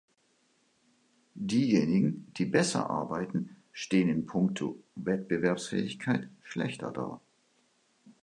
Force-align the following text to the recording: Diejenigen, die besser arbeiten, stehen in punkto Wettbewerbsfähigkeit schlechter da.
Diejenigen, 1.35 2.25
die 2.35 2.45
besser 2.47 2.89
arbeiten, 2.89 3.55
stehen 3.71 4.09
in 4.09 4.25
punkto 4.25 4.79
Wettbewerbsfähigkeit 4.95 6.27
schlechter 6.41 6.89
da. 6.89 7.21